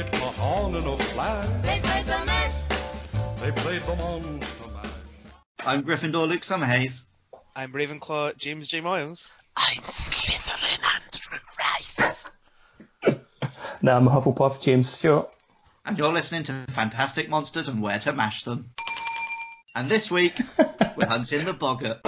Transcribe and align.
It 0.00 0.10
caught 0.12 0.38
on 0.38 0.74
in 0.74 0.86
a 0.86 0.96
flash. 0.96 1.62
They 1.62 1.78
played 1.78 2.06
the 2.06 2.24
mash. 2.24 2.54
They 3.38 3.52
played 3.52 3.82
the 3.82 3.96
monster 3.96 4.64
mash. 4.72 4.90
I'm 5.66 5.82
Gryffindor 5.82 6.26
Luke 6.26 6.40
Summerhaze. 6.40 7.02
I'm 7.54 7.70
Ravenclaw 7.70 8.34
James 8.38 8.66
J. 8.66 8.80
Miles. 8.80 9.28
I'm 9.54 9.82
Slytherin 9.82 10.80
Andrew 10.94 11.38
Rice. 11.58 12.24
Now 13.82 13.98
I'm 13.98 14.06
Hufflepuff 14.06 14.62
James 14.62 14.88
Stewart. 14.88 15.28
And 15.84 15.98
you're 15.98 16.14
listening 16.14 16.44
to 16.44 16.52
Fantastic 16.70 17.28
Monsters 17.28 17.68
and 17.68 17.82
Where 17.82 17.98
to 17.98 18.12
Mash 18.12 18.44
Them. 18.44 18.70
And 19.76 19.90
this 19.90 20.10
week, 20.10 20.40
we're 20.96 21.08
hunting 21.08 21.44
the 21.44 21.52
boggart. 21.52 22.00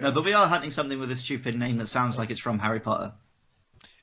No, 0.00 0.12
but 0.12 0.24
we 0.24 0.32
are 0.32 0.46
hunting 0.46 0.70
something 0.70 0.98
with 0.98 1.10
a 1.10 1.16
stupid 1.16 1.58
name 1.58 1.76
that 1.76 1.88
sounds 1.88 2.16
like 2.16 2.30
it's 2.30 2.40
from 2.40 2.58
Harry 2.58 2.80
Potter. 2.80 3.12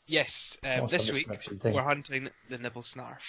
Yes, 0.08 0.58
um, 0.64 0.88
this 0.88 1.12
week 1.12 1.28
we're 1.64 1.82
hunting 1.82 2.30
the 2.50 2.58
Nibelsnarf. 2.58 3.22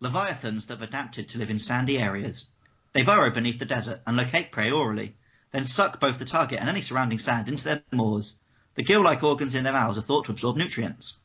Leviathans 0.00 0.66
that 0.66 0.80
have 0.80 0.88
adapted 0.88 1.28
to 1.28 1.38
live 1.38 1.50
in 1.50 1.58
sandy 1.58 1.98
areas. 1.98 2.48
They 2.92 3.02
burrow 3.02 3.30
beneath 3.30 3.58
the 3.58 3.66
desert 3.66 4.00
and 4.06 4.16
locate 4.16 4.50
prey 4.50 4.70
orally, 4.70 5.14
then 5.52 5.64
suck 5.64 6.00
both 6.00 6.18
the 6.18 6.24
target 6.24 6.60
and 6.60 6.68
any 6.68 6.80
surrounding 6.80 7.18
sand 7.18 7.48
into 7.48 7.64
their 7.64 7.82
maws. 7.92 8.38
The 8.74 8.82
gill-like 8.82 9.22
organs 9.22 9.54
in 9.54 9.64
their 9.64 9.72
mouths 9.72 9.98
are 9.98 10.02
thought 10.02 10.24
to 10.26 10.32
absorb 10.32 10.56
nutrients. 10.56 11.20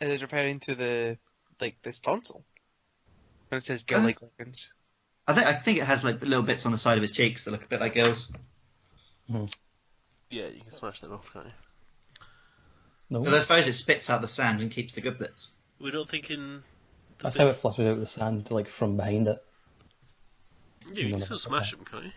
It 0.00 0.08
is 0.08 0.22
referring 0.22 0.60
to 0.60 0.74
the 0.74 1.18
like 1.60 1.76
this 1.82 1.98
tonsil. 1.98 2.44
When 3.48 3.58
it 3.58 3.64
says 3.64 3.84
gill-like 3.84 4.22
organs. 4.22 4.72
I 5.26 5.34
think 5.34 5.46
I 5.46 5.52
think 5.52 5.78
it 5.78 5.84
has 5.84 6.02
like 6.02 6.22
little 6.22 6.42
bits 6.42 6.64
on 6.66 6.72
the 6.72 6.78
side 6.78 6.98
of 6.98 7.04
its 7.04 7.12
cheeks 7.12 7.44
that 7.44 7.50
look 7.50 7.64
a 7.64 7.68
bit 7.68 7.80
like 7.80 7.94
gills. 7.94 8.32
Yeah, 10.30 10.46
you 10.46 10.60
can 10.60 10.70
smash 10.70 11.00
them 11.00 11.12
off, 11.12 11.32
can't 11.32 11.46
you? 11.46 11.52
No, 13.10 13.20
Because 13.20 13.34
I 13.34 13.40
suppose 13.40 13.68
it 13.68 13.72
spits 13.74 14.10
out 14.10 14.20
the 14.20 14.26
sand 14.28 14.60
and 14.60 14.70
keeps 14.70 14.94
the 14.94 15.00
good 15.00 15.18
bits. 15.18 15.52
We're 15.80 15.92
not 15.92 16.08
thinking. 16.08 16.62
the 17.18 17.22
that's 17.22 17.36
how 17.36 17.44
it 17.44 17.48
big- 17.50 17.56
flushes 17.56 17.86
out 17.86 17.98
the 18.00 18.06
sand, 18.06 18.50
like 18.50 18.68
from 18.68 18.96
behind 18.96 19.28
it. 19.28 19.42
Yeah, 20.92 21.04
you 21.04 21.10
can 21.10 21.20
still 21.20 21.38
smash 21.38 21.70
them, 21.72 21.84
can't 21.84 22.04
you? 22.06 22.10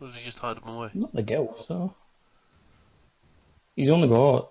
Or 0.00 0.06
does 0.08 0.16
he 0.16 0.24
just 0.24 0.38
hide 0.38 0.56
them 0.56 0.68
away? 0.68 0.90
Not 0.94 1.14
the 1.14 1.22
gill, 1.22 1.56
so. 1.66 1.94
He's 3.76 3.90
only 3.90 4.08
got 4.08 4.50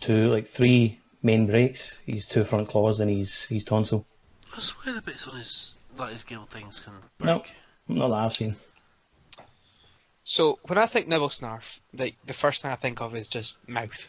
two, 0.00 0.28
like 0.28 0.46
three 0.46 1.00
main 1.22 1.46
breaks. 1.46 2.00
He's 2.04 2.26
two 2.26 2.44
front 2.44 2.68
claws 2.68 3.00
and 3.00 3.10
he's 3.10 3.44
he's 3.46 3.64
tonsil. 3.64 4.06
I 4.56 4.60
swear 4.60 4.94
the 4.94 5.02
bits 5.02 5.26
on 5.26 5.36
his 5.36 5.76
like 5.96 6.12
his 6.12 6.24
gill 6.24 6.44
things 6.44 6.80
can 6.80 6.92
No. 7.20 7.38
break. 7.38 7.52
Not 7.88 8.08
that 8.08 8.14
I've 8.14 8.32
seen. 8.34 8.56
So 10.24 10.58
when 10.64 10.78
I 10.78 10.86
think 10.86 11.06
Nibelsnarf, 11.06 11.80
like 11.96 12.16
the 12.26 12.32
first 12.32 12.62
thing 12.62 12.70
I 12.70 12.76
think 12.76 13.00
of 13.00 13.14
is 13.14 13.28
just 13.28 13.58
mouth. 13.68 14.08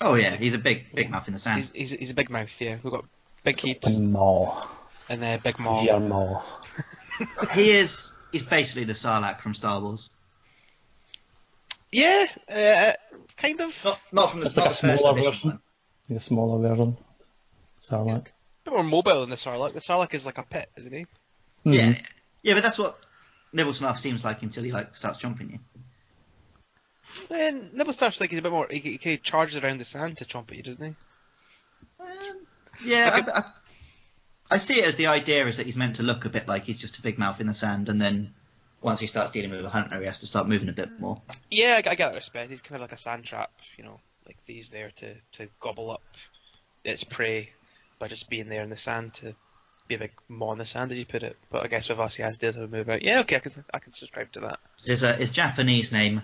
Oh 0.00 0.14
yeah, 0.14 0.30
he's 0.34 0.54
a 0.54 0.58
big 0.58 0.86
big 0.94 1.10
mouth 1.10 1.26
in 1.28 1.34
the 1.34 1.38
sand. 1.38 1.70
He's, 1.74 1.90
he's, 1.90 1.98
he's 2.00 2.10
a 2.10 2.14
big 2.14 2.30
mouth, 2.30 2.50
yeah. 2.58 2.78
We've 2.82 2.92
got 2.92 3.04
big 3.44 3.60
heat 3.60 3.84
And 3.86 4.12
maw. 4.12 4.66
and 5.08 5.22
a 5.24 5.38
big 5.38 5.58
maw. 5.58 5.82
Your 5.82 6.00
maw. 6.00 6.42
He 7.52 7.70
is 7.72 8.12
he's 8.30 8.42
basically 8.44 8.84
the 8.84 8.92
Sarlacc 8.92 9.40
from 9.40 9.52
Star 9.54 9.80
Wars. 9.80 10.08
Yeah, 11.90 12.26
uh, 12.48 12.92
kind 13.36 13.60
of. 13.60 13.74
Not 13.84 14.00
not 14.12 14.30
from 14.30 14.40
the, 14.40 14.46
It's 14.46 14.56
not 14.56 14.62
like 14.66 14.72
a 14.72 14.74
smaller 14.74 15.20
version. 15.22 15.58
The 16.08 16.20
smaller 16.20 16.68
version. 16.68 16.96
Sarlacc. 17.80 18.28
A 18.28 18.70
bit 18.70 18.72
more 18.74 18.82
mobile 18.84 19.20
than 19.22 19.30
the 19.30 19.36
Sarlacc. 19.36 19.74
The 19.74 19.80
Sarlacc 19.80 20.14
is 20.14 20.24
like 20.24 20.38
a 20.38 20.42
pit, 20.44 20.70
isn't 20.76 20.92
he? 20.92 21.06
Yeah, 21.64 21.92
Mhm. 21.94 22.04
yeah, 22.42 22.54
but 22.54 22.62
that's 22.62 22.78
what 22.78 22.98
Nibelsnarf 23.54 23.98
seems 23.98 24.24
like 24.24 24.42
until 24.42 24.64
he 24.64 24.72
like 24.72 24.94
starts 24.94 25.18
jumping 25.18 25.50
you. 25.50 25.58
And 27.30 27.72
Nibelsnarf's 27.72 28.20
like 28.20 28.30
he's 28.30 28.38
a 28.38 28.42
bit 28.42 28.52
more. 28.52 28.68
He, 28.70 28.78
he 28.78 28.98
kind 28.98 29.16
of 29.16 29.22
charges 29.22 29.56
around 29.56 29.78
the 29.78 29.84
sand 29.84 30.18
to 30.18 30.24
chomp 30.24 30.50
at 30.50 30.56
you, 30.56 30.62
doesn't 30.62 30.84
he? 30.84 30.96
Um, 32.00 32.46
yeah, 32.84 33.10
Like 33.12 33.28
I, 33.28 33.38
I, 33.38 33.44
I 34.50 34.58
see 34.58 34.74
it 34.74 34.86
as 34.86 34.96
the 34.96 35.06
idea 35.08 35.46
is 35.46 35.56
that 35.56 35.66
he's 35.66 35.76
meant 35.76 35.96
to 35.96 36.02
look 36.02 36.24
a 36.24 36.30
bit 36.30 36.46
like 36.48 36.64
he's 36.64 36.78
just 36.78 36.98
a 36.98 37.02
big 37.02 37.18
mouth 37.18 37.40
in 37.40 37.46
the 37.46 37.54
sand, 37.54 37.88
and 37.88 38.00
then 38.00 38.34
once 38.82 39.00
he 39.00 39.06
starts 39.06 39.30
dealing 39.30 39.50
with 39.50 39.64
a 39.64 39.68
hunter, 39.68 39.98
he 39.98 40.06
has 40.06 40.20
to 40.20 40.26
start 40.26 40.48
moving 40.48 40.68
a 40.68 40.72
bit 40.72 41.00
more. 41.00 41.20
Yeah, 41.50 41.74
I, 41.74 41.90
I 41.90 41.94
get 41.94 42.10
that 42.10 42.14
respect. 42.14 42.50
He's 42.50 42.60
kind 42.60 42.76
of 42.76 42.82
like 42.82 42.92
a 42.92 42.98
sand 42.98 43.24
trap, 43.24 43.50
you 43.76 43.84
know, 43.84 44.00
like 44.26 44.36
these 44.46 44.70
there 44.70 44.92
to, 44.96 45.14
to 45.32 45.48
gobble 45.60 45.90
up 45.90 46.02
its 46.84 47.04
prey 47.04 47.50
by 47.98 48.08
just 48.08 48.30
being 48.30 48.48
there 48.48 48.62
in 48.62 48.70
the 48.70 48.76
sand 48.76 49.14
to 49.14 49.34
be 49.88 49.94
a 49.94 49.98
big 49.98 50.12
maw 50.28 50.52
in 50.52 50.58
the 50.58 50.66
sand, 50.66 50.92
as 50.92 50.98
you 50.98 51.06
put 51.06 51.22
it. 51.22 51.36
But 51.50 51.64
I 51.64 51.66
guess 51.66 51.88
with 51.88 51.98
us, 51.98 52.14
he 52.14 52.22
has 52.22 52.38
to 52.38 52.66
move 52.68 52.88
out. 52.88 53.02
Yeah, 53.02 53.20
okay, 53.20 53.36
I 53.36 53.40
can 53.40 53.64
I 53.72 53.78
can 53.78 53.92
subscribe 53.92 54.30
to 54.32 54.40
that. 54.40 54.60
His, 54.84 55.02
uh, 55.02 55.14
his 55.14 55.30
Japanese 55.30 55.90
name, 55.90 56.22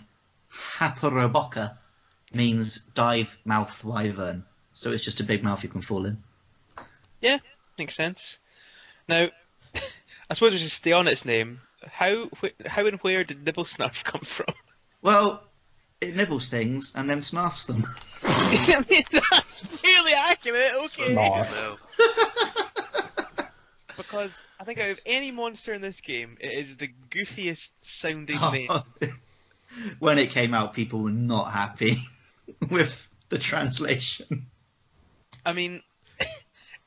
Hapuroboka, 0.52 1.76
means 2.32 2.78
dive 2.78 3.36
mouth 3.44 3.82
wyvern. 3.82 4.44
So 4.74 4.92
it's 4.92 5.04
just 5.04 5.20
a 5.20 5.24
big 5.24 5.42
mouth 5.42 5.62
you 5.62 5.68
can 5.68 5.80
fall 5.80 6.04
in. 6.04 6.22
Yeah, 7.20 7.38
makes 7.78 7.96
sense. 7.96 8.38
Now, 9.08 9.28
I 10.30 10.34
suppose 10.34 10.52
we 10.52 10.58
should 10.58 10.70
stay 10.70 10.92
on 10.92 11.08
its 11.08 11.24
name. 11.24 11.60
How 11.90 12.28
wh- 12.42 12.66
how 12.66 12.86
and 12.86 12.98
where 13.00 13.24
did 13.24 13.44
Nibelsnarf 13.44 14.04
come 14.04 14.22
from? 14.22 14.54
Well, 15.00 15.42
it 16.00 16.16
nibbles 16.16 16.48
things 16.48 16.92
and 16.94 17.08
then 17.08 17.20
snarfs 17.20 17.66
them. 17.66 17.86
I 18.22 18.84
mean, 18.88 19.04
that's 19.10 19.82
really 19.82 20.12
accurate. 20.12 20.72
Okay. 20.86 21.14
Snarf. 21.14 21.78
Because 23.96 24.44
I 24.60 24.64
think 24.64 24.78
out 24.80 24.90
of 24.90 25.00
any 25.06 25.30
monster 25.30 25.72
in 25.72 25.80
this 25.80 26.00
game, 26.00 26.36
it 26.40 26.52
is 26.52 26.76
the 26.76 26.90
goofiest 27.10 27.70
sounding 27.82 28.40
name. 28.52 28.70
when 29.98 30.18
it 30.18 30.30
came 30.30 30.54
out, 30.54 30.74
people 30.74 31.00
were 31.00 31.10
not 31.10 31.52
happy 31.52 32.02
with 32.70 33.08
the 33.28 33.38
translation. 33.38 34.46
I 35.44 35.52
mean, 35.52 35.82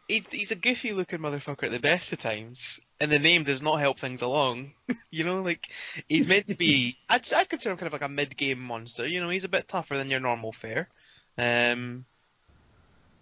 he's, 0.08 0.26
he's 0.32 0.52
a 0.52 0.56
goofy 0.56 0.94
looking 0.94 1.20
motherfucker 1.20 1.64
at 1.64 1.72
the 1.72 1.80
best 1.80 2.14
of 2.14 2.20
times, 2.20 2.80
and 3.00 3.12
the 3.12 3.20
name 3.20 3.44
does 3.44 3.62
not 3.62 3.80
help 3.80 4.00
things 4.00 4.22
along. 4.22 4.74
you 5.12 5.24
know, 5.24 5.42
like, 5.42 5.68
he's 6.08 6.28
meant 6.28 6.48
to 6.48 6.56
be. 6.56 6.98
I'd, 7.10 7.32
I'd 7.34 7.50
consider 7.50 7.74
him 7.74 7.78
kind 7.78 7.88
of 7.88 7.94
like 7.94 8.10
a 8.10 8.10
mid 8.10 8.36
game 8.38 8.60
monster. 8.60 9.08
You 9.08 9.22
know, 9.22 9.30
he's 9.30 9.44
a 9.44 9.50
bit 9.50 9.68
tougher 9.68 9.98
than 9.98 10.10
your 10.10 10.20
normal 10.20 10.52
fare. 10.52 10.90
Um, 11.38 12.06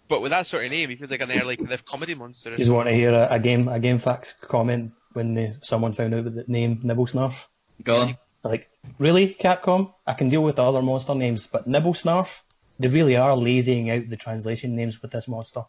but 0.08 0.22
with 0.22 0.30
that 0.30 0.46
sort 0.46 0.64
of 0.64 0.70
name, 0.70 0.90
he 0.90 0.96
feels 0.96 1.10
like 1.10 1.20
an 1.20 1.32
early 1.32 1.56
kind 1.56 1.72
of 1.72 1.84
comedy 1.84 2.14
monster. 2.14 2.50
You 2.50 2.58
just 2.58 2.70
want 2.70 2.88
to 2.88 2.94
hear 2.94 3.12
a, 3.12 3.28
a 3.30 3.38
game 3.38 3.68
a 3.68 3.80
game 3.80 3.98
facts 3.98 4.34
comment 4.34 4.92
when 5.12 5.34
they, 5.34 5.56
someone 5.62 5.92
found 5.92 6.14
out 6.14 6.24
the 6.24 6.44
name 6.46 6.80
Nibelsnarf? 6.84 7.46
Go 7.82 8.02
on. 8.02 8.18
Like, 8.42 8.68
really, 8.98 9.34
Capcom? 9.34 9.92
I 10.06 10.14
can 10.14 10.28
deal 10.28 10.42
with 10.42 10.56
the 10.56 10.62
other 10.62 10.82
monster 10.82 11.14
names, 11.14 11.46
but 11.46 11.66
Nibelsnarf? 11.66 12.42
They 12.78 12.88
really 12.88 13.16
are 13.16 13.34
lazying 13.34 13.90
out 13.90 14.08
the 14.08 14.16
translation 14.16 14.76
names 14.76 15.00
with 15.00 15.10
this 15.10 15.26
monster. 15.26 15.62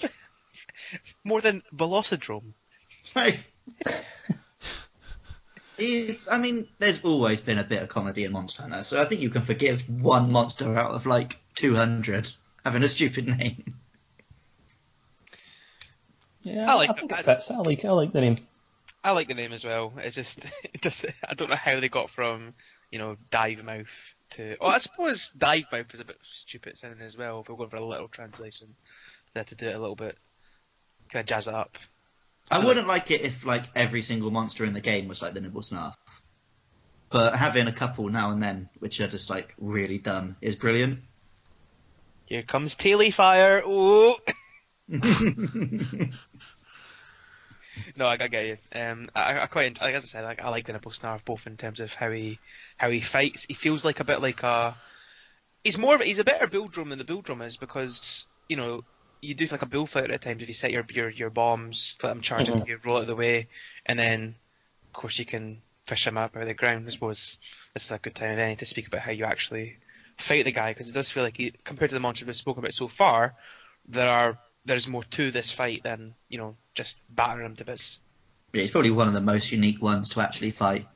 More 1.24 1.40
than 1.40 1.62
Velocidrome. 1.74 2.52
Right. 3.14 3.38
It's, 5.78 6.28
I 6.28 6.38
mean, 6.38 6.66
there's 6.78 7.02
always 7.04 7.40
been 7.40 7.58
a 7.58 7.64
bit 7.64 7.82
of 7.82 7.88
comedy 7.88 8.24
in 8.24 8.32
Monster 8.32 8.62
Hunter, 8.62 8.82
so 8.82 9.00
I 9.00 9.04
think 9.04 9.20
you 9.20 9.30
can 9.30 9.42
forgive 9.42 9.88
one 9.88 10.32
monster 10.32 10.76
out 10.76 10.90
of 10.90 11.06
like 11.06 11.38
200 11.54 12.30
having 12.64 12.82
a 12.82 12.88
stupid 12.88 13.28
name. 13.28 13.76
Yeah, 16.42 16.70
I 16.70 16.74
like 16.74 16.96
think 16.96 17.10
that. 17.10 17.20
it 17.20 17.24
fits. 17.24 17.50
I 17.50 17.58
like 17.58 17.84
I 17.84 17.90
like 17.90 18.12
the 18.12 18.20
name. 18.20 18.36
I 19.04 19.12
like 19.12 19.28
the 19.28 19.34
name 19.34 19.52
as 19.52 19.64
well. 19.64 19.92
It's 19.98 20.16
just, 20.16 20.40
it 20.64 20.80
does, 20.80 21.04
I 21.26 21.34
don't 21.34 21.50
know 21.50 21.56
how 21.56 21.78
they 21.78 21.88
got 21.88 22.10
from, 22.10 22.54
you 22.90 22.98
know, 22.98 23.16
dive 23.30 23.62
mouth 23.62 23.86
to. 24.30 24.56
Oh, 24.60 24.66
I 24.66 24.78
suppose 24.78 25.30
dive 25.36 25.66
mouth 25.70 25.92
is 25.94 26.00
a 26.00 26.04
bit 26.04 26.18
stupid 26.22 26.78
sounding 26.78 27.06
as 27.06 27.16
well. 27.16 27.40
If 27.40 27.48
we're 27.48 27.56
going 27.56 27.70
for 27.70 27.76
a 27.76 27.84
little 27.84 28.08
translation, 28.08 28.74
they 29.32 29.40
had 29.40 29.48
to 29.48 29.54
do 29.54 29.68
it 29.68 29.76
a 29.76 29.78
little 29.78 29.96
bit, 29.96 30.16
kind 31.10 31.22
of 31.22 31.26
jazz 31.26 31.46
it 31.46 31.54
up. 31.54 31.78
I 32.50 32.64
wouldn't 32.64 32.86
like 32.86 33.10
it 33.10 33.20
if 33.22 33.44
like 33.44 33.64
every 33.74 34.02
single 34.02 34.30
monster 34.30 34.64
in 34.64 34.72
the 34.72 34.80
game 34.80 35.08
was 35.08 35.20
like 35.22 35.34
the 35.34 35.40
Nibelsnarf. 35.40 35.94
But 37.10 37.36
having 37.36 37.66
a 37.68 37.72
couple 37.72 38.08
now 38.08 38.30
and 38.30 38.42
then, 38.42 38.68
which 38.80 39.00
are 39.00 39.08
just 39.08 39.30
like 39.30 39.54
really 39.58 39.98
dumb, 39.98 40.36
is 40.40 40.56
brilliant. 40.56 41.00
Here 42.26 42.42
comes 42.42 42.74
Taily 42.74 43.12
Fire. 43.12 43.62
Oh. 43.64 44.16
No, 47.96 48.06
I, 48.06 48.14
I 48.14 48.28
get 48.28 48.46
you. 48.46 48.58
Um, 48.74 49.08
I, 49.14 49.40
I 49.40 49.46
quite, 49.46 49.80
like 49.80 49.94
as 49.94 50.02
I 50.02 50.06
said, 50.06 50.24
like, 50.24 50.42
I 50.42 50.48
like 50.48 50.66
the 50.66 50.72
Nibelsnarf 50.72 51.24
both 51.24 51.46
in 51.46 51.56
terms 51.56 51.78
of 51.78 51.94
how 51.94 52.10
he, 52.10 52.38
how 52.76 52.90
he 52.90 53.00
fights. 53.00 53.44
He 53.44 53.54
feels 53.54 53.84
like 53.84 54.00
a 54.00 54.04
bit 54.04 54.20
like 54.20 54.42
a, 54.42 54.74
he's 55.62 55.78
more, 55.78 55.94
of 55.94 56.00
a- 56.00 56.04
he's 56.04 56.18
a 56.18 56.24
better 56.24 56.48
Bulldrome 56.48 56.88
than 56.90 56.98
the 56.98 57.04
Bulldrome 57.04 57.46
is 57.46 57.56
because 57.56 58.26
you 58.48 58.56
know 58.56 58.82
you 59.20 59.34
do 59.34 59.46
like 59.46 59.62
a 59.62 59.66
bullfighter 59.66 60.12
at 60.12 60.22
times 60.22 60.42
if 60.42 60.48
you 60.48 60.54
set 60.54 60.72
your 60.72 60.84
your, 60.90 61.10
your 61.10 61.30
bombs, 61.30 61.98
let 62.02 62.10
them 62.10 62.20
charge 62.20 62.46
Mhm. 62.46 62.58
into 62.58 62.68
you, 62.68 62.80
roll 62.84 62.96
out 62.96 63.02
of 63.02 63.08
the 63.08 63.16
way, 63.16 63.48
and 63.86 63.98
then 63.98 64.36
of 64.86 65.00
course 65.00 65.18
you 65.18 65.24
can 65.24 65.62
fish 65.86 66.06
him 66.06 66.18
up 66.18 66.36
out 66.36 66.42
of 66.42 66.48
the 66.48 66.54
ground. 66.54 66.86
I 66.86 66.90
suppose 66.90 67.38
this 67.74 67.84
is 67.84 67.90
a 67.90 67.98
good 67.98 68.14
time 68.14 68.32
of 68.32 68.38
any 68.38 68.56
to 68.56 68.66
speak 68.66 68.86
about 68.86 69.00
how 69.00 69.10
you 69.10 69.24
actually 69.24 69.78
fight 70.18 70.44
the 70.44 70.52
guy 70.52 70.72
because 70.72 70.88
it 70.88 70.92
does 70.92 71.10
feel 71.10 71.22
like 71.22 71.36
he, 71.36 71.52
compared 71.64 71.90
to 71.90 71.94
the 71.96 72.00
monsters 72.00 72.26
we've 72.26 72.36
spoken 72.36 72.60
about 72.62 72.74
so 72.74 72.88
far, 72.88 73.34
there 73.88 74.10
are 74.10 74.38
there's 74.64 74.86
more 74.88 75.04
to 75.04 75.30
this 75.30 75.50
fight 75.50 75.82
than 75.82 76.14
you 76.28 76.38
know 76.38 76.56
just 76.74 76.98
battering 77.10 77.46
him 77.46 77.56
to 77.56 77.64
bits. 77.64 77.98
Yeah, 78.52 78.62
it's 78.62 78.70
probably 78.70 78.90
one 78.90 79.08
of 79.08 79.14
the 79.14 79.20
most 79.20 79.52
unique 79.52 79.82
ones 79.82 80.10
to 80.10 80.20
actually 80.20 80.50
fight. 80.52 80.86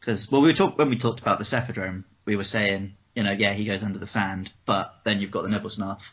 Because 0.00 0.30
well, 0.30 0.40
we 0.40 0.54
talked 0.54 0.78
when 0.78 0.88
we 0.88 0.96
talked 0.96 1.20
about 1.20 1.38
the 1.38 1.44
Cephadrome, 1.44 2.04
we 2.24 2.36
were 2.36 2.44
saying, 2.44 2.94
you 3.14 3.24
know, 3.24 3.32
yeah, 3.32 3.52
he 3.52 3.64
goes 3.64 3.82
under 3.82 3.98
the 3.98 4.06
sand, 4.06 4.52
but 4.64 4.94
then 5.04 5.20
you've 5.20 5.30
got 5.30 5.42
the 5.42 5.48
Nibelsnarf. 5.48 6.10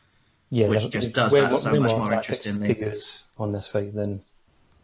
Yeah, 0.49 0.67
Which 0.67 0.79
there's- 0.81 0.91
just 0.91 1.13
does 1.13 1.31
way 1.33 1.41
that 1.41 1.51
more- 1.51 1.59
so 1.59 1.73
way 1.73 1.79
much 1.79 1.89
more 1.91 1.99
more 1.99 2.09
tactics 2.11 2.45
interestingly. 2.45 2.75
to 2.75 2.91
use 2.93 3.23
on 3.37 3.51
this 3.51 3.67
fight 3.67 3.93
than 3.93 4.21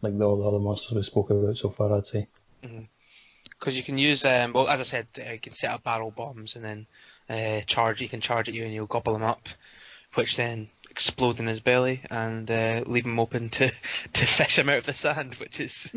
like 0.02 0.18
the, 0.18 0.26
all 0.26 0.38
the 0.38 0.48
other 0.48 0.60
monsters 0.60 0.94
we 0.94 1.04
spoke 1.04 1.30
about 1.30 1.58
so 1.58 1.70
far. 1.70 1.94
I'd 1.96 2.06
say. 2.08 2.28
Because 3.60 3.78
you 3.78 3.84
can 3.84 3.98
use, 4.00 4.26
um, 4.26 4.54
well, 4.54 4.68
as 4.68 4.80
I 4.80 4.84
said, 4.84 5.08
uh, 5.20 5.34
you 5.34 5.40
can 5.40 5.54
set 5.54 5.70
up 5.70 5.84
barrel 5.84 6.10
bombs 6.12 6.56
and 6.56 6.66
then 6.66 6.88
uh, 7.30 7.62
charge. 7.68 8.02
You 8.02 8.10
can 8.10 8.20
charge 8.22 8.50
at 8.50 8.56
you 8.56 8.64
and 8.66 8.74
you'll 8.74 8.88
gobble 8.88 9.14
them 9.14 9.22
up, 9.24 9.48
which 10.16 10.36
then 10.36 10.70
explode 10.90 11.40
in 11.40 11.46
his 11.48 11.60
belly 11.60 12.02
and 12.10 12.50
uh, 12.50 12.84
leave 12.88 13.06
him 13.06 13.20
open 13.20 13.50
to, 13.50 13.68
to 14.14 14.26
fish 14.26 14.58
him 14.58 14.68
out 14.70 14.80
of 14.80 14.86
the 14.88 14.94
sand, 14.94 15.36
which 15.36 15.60
is 15.60 15.92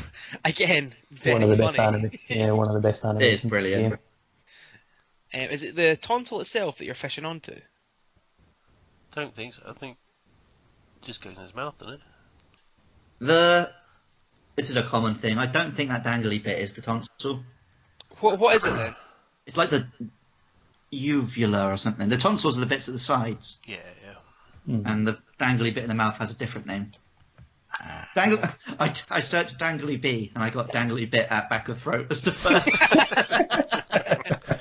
again 0.44 0.94
very 1.10 1.34
one 1.34 1.42
of 1.42 1.48
the 1.50 1.56
best 1.56 1.76
funny. 1.76 1.98
anime. 1.98 2.10
Yeah, 2.28 2.50
one 2.52 2.68
of 2.68 2.74
the 2.74 2.80
best 2.80 3.02
animes. 3.02 3.22
It 3.22 3.32
is 3.34 3.40
brilliant. 3.40 3.94
Um, 5.34 5.40
is 5.40 5.62
it 5.64 5.74
the 5.76 5.96
tonsil 6.00 6.40
itself 6.40 6.78
that 6.78 6.84
you're 6.84 6.94
fishing 6.94 7.24
onto? 7.24 7.54
Don't 9.18 9.34
think 9.34 9.54
so. 9.54 9.62
I 9.66 9.72
think 9.72 9.96
it 11.00 11.06
just 11.06 11.22
goes 11.22 11.36
in 11.36 11.42
his 11.42 11.54
mouth, 11.54 11.76
doesn't 11.78 11.94
it? 11.94 12.00
The 13.20 13.72
this 14.56 14.70
is 14.70 14.76
a 14.76 14.82
common 14.82 15.14
thing. 15.14 15.38
I 15.38 15.46
don't 15.46 15.74
think 15.74 15.90
that 15.90 16.04
dangly 16.04 16.42
bit 16.42 16.58
is 16.58 16.74
the 16.74 16.82
tonsil. 16.82 17.42
What 18.20 18.38
what 18.38 18.56
is 18.56 18.64
it 18.64 18.74
then? 18.74 18.94
It's 19.46 19.56
like 19.56 19.70
the 19.70 19.86
uvula 20.90 21.72
or 21.72 21.76
something. 21.76 22.08
The 22.08 22.16
tonsils 22.16 22.56
are 22.56 22.60
the 22.60 22.66
bits 22.66 22.88
at 22.88 22.94
the 22.94 23.00
sides, 23.00 23.58
Yeah, 23.66 23.76
yeah. 24.04 24.74
Mm. 24.74 24.86
and 24.86 25.06
the 25.06 25.18
dangly 25.38 25.74
bit 25.74 25.84
in 25.84 25.88
the 25.88 25.94
mouth 25.94 26.18
has 26.18 26.30
a 26.30 26.36
different 26.36 26.66
name. 26.66 26.90
Dangle. 28.14 28.40
I, 28.80 28.94
I 29.10 29.20
searched 29.20 29.58
dangly 29.58 30.00
bee, 30.00 30.32
and 30.34 30.42
I 30.42 30.50
got 30.50 30.72
dangly 30.72 31.10
bit 31.10 31.28
at 31.30 31.48
back 31.48 31.68
of 31.68 31.80
throat 31.80 32.08
as 32.10 32.22
the 32.22 32.32
first. 32.32 32.68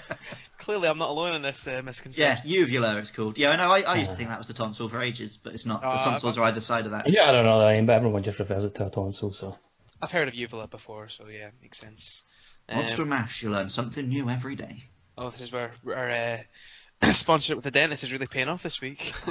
Clearly, 0.68 0.90
I'm 0.90 0.98
not 0.98 1.12
alone 1.12 1.34
in 1.34 1.42
this 1.42 1.66
uh, 1.66 1.72
yeah, 1.72 1.82
misconception. 1.82 2.42
uvula 2.52 2.98
it's 2.98 3.12
called. 3.12 3.38
Yeah, 3.38 3.52
I 3.52 3.56
know. 3.56 3.72
I, 3.72 3.84
I 3.84 3.96
used 4.00 4.10
to 4.12 4.18
think 4.18 4.28
that 4.28 4.38
was 4.38 4.50
the 4.50 4.54
tonsil 4.54 4.90
for 4.90 5.00
ages, 5.00 5.38
but 5.38 5.54
it's 5.54 5.66
not. 5.66 5.82
Oh, 5.82 5.94
the 5.94 6.00
tonsils 6.04 6.38
I've- 6.38 6.42
are 6.42 6.48
either 6.50 6.60
side 6.60 6.84
of 6.84 6.92
that. 6.92 7.08
Yeah, 7.10 7.30
I 7.30 7.32
don't 7.32 7.46
know 7.46 7.58
the 7.60 7.72
name, 7.72 7.86
but 7.86 7.94
everyone 7.94 8.22
just 8.22 8.38
refers 8.38 8.66
it 8.66 8.76
to 8.76 8.88
a 8.88 8.90
tonsil. 8.90 9.32
So 9.32 9.58
I've 10.02 10.12
heard 10.12 10.28
of 10.28 10.36
uvula 10.36 10.68
before, 10.68 11.08
so 11.08 11.28
yeah, 11.30 11.52
makes 11.62 11.78
sense. 11.80 12.22
Um, 12.68 12.80
Monster 12.80 13.06
Mash, 13.06 13.44
you 13.44 13.50
learn 13.50 13.70
something 13.70 14.10
new 14.10 14.30
every 14.30 14.58
day. 14.58 14.84
oh, 15.18 15.30
this 15.30 15.40
is 15.40 15.54
where 15.54 15.72
our 15.88 16.12
uh, 16.12 16.38
sponsorship 17.14 17.56
with 17.56 17.64
the 17.64 17.72
dentist 17.72 18.04
is 18.04 18.12
really 18.12 18.28
paying 18.28 18.50
off 18.50 18.62
this 18.62 18.82
week. 18.82 19.14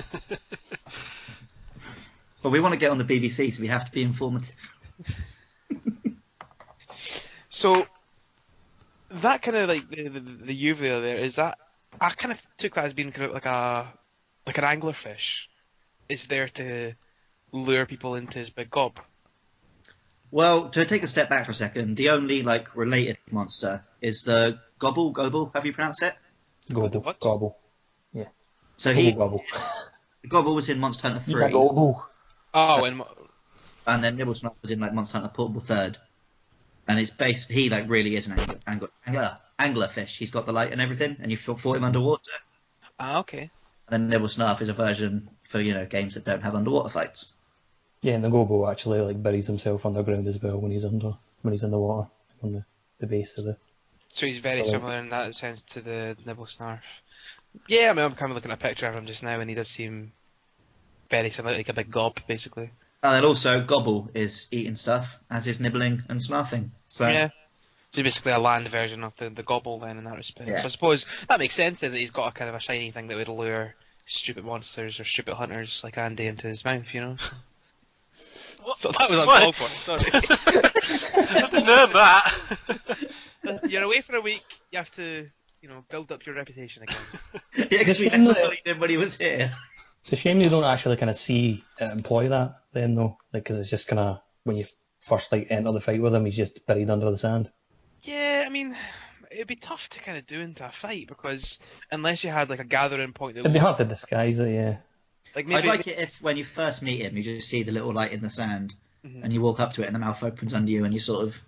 Well, 2.43 2.53
we 2.53 2.61
want 2.61 2.75
to 2.75 2.79
get 2.81 2.93
on 2.93 2.99
the 2.99 3.05
BBC, 3.05 3.53
so 3.53 3.61
we 3.61 3.67
have 3.67 3.85
to 3.87 3.93
be 3.93 4.03
informative. 4.03 4.71
So 7.49 7.87
that 9.11 9.43
kind 9.43 9.57
of 9.57 9.69
like 9.69 9.89
the, 9.89 10.09
the, 10.09 10.21
the 10.21 10.55
uvula 10.55 11.01
there 11.01 11.19
is 11.19 11.37
that 11.37 11.59
I 12.01 12.11
kind 12.11 12.33
of 12.33 12.41
took 12.59 12.75
that 12.75 12.85
as 12.85 12.95
being 12.95 13.13
kind 13.13 13.27
of 13.27 13.33
like 13.33 13.47
a 13.47 13.93
like 14.47 14.59
an 14.59 14.65
anglerfish 14.65 15.45
is 16.09 16.27
there 16.27 16.49
to 16.49 16.95
lure 17.53 17.87
people 17.87 18.15
into 18.17 18.39
his 18.39 18.51
big 18.51 18.71
gob. 18.71 19.01
Well, 20.31 20.69
to 20.71 20.85
take 20.85 21.03
a 21.03 21.09
step 21.09 21.29
back 21.29 21.47
for 21.47 21.53
a 21.53 21.55
second, 21.55 21.97
the 21.97 22.11
only 22.11 22.43
like 22.43 22.77
related 22.77 23.19
monster 23.31 23.85
is 24.01 24.23
the 24.23 24.61
Gobble 24.79 25.11
Gobble. 25.13 25.51
Have 25.55 25.65
you 25.65 25.73
pronounced 25.73 26.03
it? 26.03 26.15
gobble, 26.73 27.01
What? 27.01 27.21
gobble, 27.21 27.59
Yeah. 28.13 28.29
So 28.77 28.93
gobble, 28.93 29.03
he 29.03 29.13
gobble. 29.13 29.45
Gobble 30.29 30.55
was 30.57 30.69
in 30.69 30.81
Monster 30.81 31.09
Hunter 31.09 31.23
Yeah, 31.31 31.39
three, 31.39 31.53
gobble. 31.53 32.05
Oh, 32.53 32.85
and 32.85 33.01
and 33.87 34.05
then 34.05 34.17
Nibelsnarf 34.17 34.55
was 34.61 34.71
in 34.73 34.81
like 34.81 34.93
Monster 34.93 35.19
Hunter 35.19 35.33
Portable 35.33 35.61
third. 35.61 35.99
And 36.89 36.99
it's 37.01 37.11
based. 37.11 37.51
He 37.51 37.69
like 37.69 37.89
really 37.89 38.17
is 38.17 38.27
an 38.29 38.39
angler, 38.39 38.59
angler, 38.67 38.89
angler, 39.07 39.39
angler 39.59 39.89
fish. 39.89 40.19
He's 40.19 40.31
got 40.31 40.47
the 40.47 40.53
light 40.53 40.73
and 40.73 40.81
everything, 40.81 41.17
and 41.21 41.31
you 41.31 41.37
fought 41.37 41.61
fought 41.61 41.77
him 41.77 41.85
underwater. 41.85 42.31
ah, 43.01 43.19
okay. 43.19 43.51
And 43.89 44.11
then 44.11 44.21
Nibelsnarf 44.21 44.61
is 44.61 44.69
a 44.69 44.73
version 44.73 45.29
for 45.49 45.61
you 45.61 45.75
know 45.75 45.87
games 45.87 46.15
that 46.15 46.25
don't 46.25 46.43
have 46.43 46.55
underwater 46.55 46.91
fights. 46.91 47.35
Yeah, 48.03 48.15
and 48.15 48.23
the 48.25 48.29
gobble 48.31 48.69
actually 48.69 49.01
like 49.01 49.21
buries 49.23 49.47
himself 49.47 49.85
underground 49.87 50.27
as 50.29 50.41
well 50.41 50.61
when 50.61 50.71
he's 50.71 50.85
under 50.85 51.15
when 51.43 51.53
he's 51.53 51.63
in 51.63 51.71
the 51.71 51.79
water 51.79 52.09
on 52.43 52.53
the, 52.53 52.65
the 53.01 53.07
base 53.07 53.37
of 53.39 53.45
the. 53.45 53.57
So 54.15 54.27
he's 54.27 54.39
very 54.39 54.63
So, 54.65 54.73
like- 54.73 54.81
similar 54.81 54.99
in 54.99 55.11
that 55.11 55.35
sense 55.37 55.63
to 55.71 55.81
the 55.81 56.17
Nibelsnarf. 56.25 56.81
Yeah, 57.69 57.91
I 57.91 57.95
mean, 57.95 58.05
I'm 58.05 58.15
kind 58.15 58.31
of 58.31 58.37
looking 58.37 58.51
at 58.51 58.59
a 58.59 58.61
picture 58.63 58.87
of 58.87 58.95
him 58.95 59.07
just 59.07 59.23
now, 59.23 59.41
and 59.41 59.49
he 59.49 59.57
does 59.57 59.69
seem 59.69 60.13
very 61.11 61.31
similar, 61.31 61.57
like 61.57 61.69
a 61.69 61.73
big 61.73 61.91
gob, 61.91 62.19
basically. 62.27 62.71
And 63.07 63.17
then 63.17 63.25
also 63.25 63.63
Gobble 63.63 64.11
is 64.15 64.49
eating 64.51 64.77
stuff, 64.77 65.19
as 65.31 65.47
is 65.47 65.61
nibbling 65.61 66.03
and 66.09 66.21
snarfing. 66.21 66.71
So 66.89 67.09
Yeah. 67.09 67.29
So 67.93 68.03
basically 68.03 68.33
a 68.33 68.39
land 68.39 68.69
version 68.69 69.05
of 69.05 69.17
the, 69.17 69.31
the 69.31 69.43
gobble 69.43 69.79
then 69.79 69.97
in 69.97 70.05
that 70.05 70.17
respect. 70.17 70.49
Yeah. 70.51 70.59
So 70.59 70.65
I 70.67 70.69
suppose 70.69 71.07
that 71.29 71.39
makes 71.39 71.55
sense 71.55 71.81
that 71.81 71.95
he's 71.95 72.11
got 72.11 72.29
a 72.29 72.33
kind 72.33 72.49
of 72.51 72.55
a 72.55 72.61
shiny 72.61 72.91
thing 72.91 73.09
that 73.09 73.17
would 73.17 73.29
lure 73.29 73.75
stupid 74.07 74.45
monsters 74.45 75.01
or 75.01 75.05
stupid 75.05 75.35
hunters 75.35 75.81
like 75.83 75.97
Andy 75.97 76.27
into 76.27 76.47
his 76.47 76.65
mouth, 76.65 76.85
you 76.93 77.01
know? 77.01 77.17
What? 78.63 78.79
So 78.79 78.91
that 78.93 79.09
was 79.11 79.19
What? 79.19 79.43
uncalled 79.43 79.55
for, 79.55 79.99
sorry. 79.99 80.11
I 81.45 81.49
didn't 81.49 81.67
know 81.67 81.87
that. 81.87 82.35
You're 83.71 83.83
away 83.85 84.01
for 84.01 84.17
a 84.17 84.21
week, 84.21 84.45
you 84.73 84.79
have 84.79 84.93
to, 84.97 85.29
you 85.63 85.69
know, 85.69 85.85
build 85.91 86.11
up 86.11 86.27
your 86.27 86.35
reputation 86.35 86.83
again. 86.83 86.97
yeah, 87.57 87.65
because 87.71 88.01
we 88.01 88.09
Shame 88.11 88.25
never 88.25 88.35
that- 88.35 88.43
really 88.43 88.61
did 88.65 88.81
when 88.81 88.91
he 88.91 88.97
was 88.97 89.17
here. 89.17 89.53
It's 90.07 90.13
a 90.13 90.17
shame 90.17 90.41
you 90.41 90.49
don't 90.49 90.63
actually 90.63 90.97
kind 90.99 91.11
of 91.11 91.17
see 91.17 91.65
it 91.81 91.85
employ 91.85 92.29
that 92.29 92.61
then 92.73 92.95
though, 92.95 93.19
like 93.33 93.43
because 93.43 93.59
it's 93.59 93.69
just 93.71 93.89
kind 93.89 93.99
of 93.99 94.21
when 94.45 94.57
you 94.57 94.65
first 95.01 95.33
like 95.33 95.49
enter 95.51 95.73
the 95.73 95.81
fight 95.81 96.01
with 96.01 96.15
him, 96.15 96.25
he's 96.25 96.37
just 96.37 96.65
buried 96.65 96.91
under 96.91 97.11
the 97.11 97.19
sand. 97.19 97.51
Yeah, 98.03 98.45
I 98.47 98.49
mean, 98.51 98.77
it'd 99.33 99.49
be 99.49 99.57
tough 99.57 99.89
to 99.91 100.01
kind 100.01 100.17
of 100.17 100.25
do 100.25 100.41
into 100.41 100.65
a 100.65 100.71
fight 100.71 101.09
because 101.09 101.59
unless 101.91 102.23
you 102.23 102.31
had 102.31 102.49
like 102.51 102.61
a 102.61 102.65
gathering 102.65 103.13
point 103.15 103.35
that 103.35 103.41
It'd 103.41 103.53
be 103.53 103.59
hard 103.59 103.79
to 103.79 103.85
disguise 103.85 104.39
it, 104.39 104.53
yeah. 104.53 104.77
like 105.35 105.47
I'd 105.47 105.49
maybe 105.49 105.67
like 105.69 105.89
it 105.89 105.99
if 105.99 106.23
when 106.23 106.37
you 106.37 106.45
first 106.45 106.83
meet 106.83 107.01
him, 107.03 107.17
you 107.17 107.25
just 107.25 107.49
see 107.49 107.65
the 107.65 107.73
little 107.73 107.93
light 107.93 108.13
in 108.13 108.21
the 108.23 108.31
sand, 108.31 108.77
Mhm. 109.05 109.25
and 109.25 109.33
you 109.33 109.41
walk 109.41 109.59
up 109.59 109.73
to 109.73 109.83
it, 109.83 109.87
and 109.87 109.95
the 109.97 109.99
mouth 109.99 110.23
opens 110.23 110.55
under 110.55 110.71
you, 110.71 110.85
and 110.85 110.95
you 110.95 111.01
sort 111.01 111.25
of. 111.25 111.43